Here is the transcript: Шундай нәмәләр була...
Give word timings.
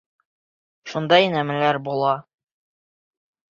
Шундай 0.93 1.29
нәмәләр 1.35 1.79
була... 1.91 2.17